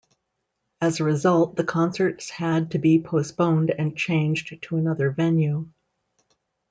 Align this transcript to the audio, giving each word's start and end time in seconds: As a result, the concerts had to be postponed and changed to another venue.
As 0.81 0.99
a 0.99 1.03
result, 1.03 1.57
the 1.57 1.63
concerts 1.63 2.31
had 2.31 2.71
to 2.71 2.79
be 2.79 2.99
postponed 2.99 3.69
and 3.69 3.95
changed 3.95 4.59
to 4.63 4.77
another 4.77 5.11
venue. 5.11 5.67